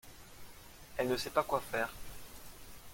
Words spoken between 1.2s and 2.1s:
pas quoi faire.